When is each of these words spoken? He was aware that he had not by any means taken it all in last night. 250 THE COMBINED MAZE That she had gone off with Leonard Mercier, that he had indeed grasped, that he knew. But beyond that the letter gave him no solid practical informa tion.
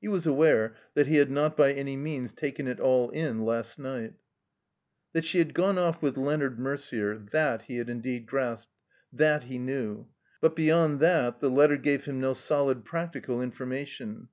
He 0.00 0.08
was 0.08 0.26
aware 0.26 0.74
that 0.94 1.08
he 1.08 1.16
had 1.16 1.30
not 1.30 1.54
by 1.54 1.74
any 1.74 1.94
means 1.94 2.32
taken 2.32 2.66
it 2.66 2.80
all 2.80 3.10
in 3.10 3.44
last 3.44 3.78
night. 3.78 4.14
250 5.12 5.12
THE 5.12 5.12
COMBINED 5.12 5.12
MAZE 5.12 5.12
That 5.12 5.24
she 5.26 5.38
had 5.40 5.54
gone 5.54 5.78
off 5.78 6.00
with 6.00 6.16
Leonard 6.16 6.58
Mercier, 6.58 7.18
that 7.32 7.62
he 7.68 7.76
had 7.76 7.90
indeed 7.90 8.24
grasped, 8.24 8.72
that 9.12 9.42
he 9.42 9.58
knew. 9.58 10.06
But 10.40 10.56
beyond 10.56 11.00
that 11.00 11.40
the 11.40 11.50
letter 11.50 11.76
gave 11.76 12.06
him 12.06 12.18
no 12.18 12.32
solid 12.32 12.86
practical 12.86 13.40
informa 13.40 13.86
tion. 13.86 14.28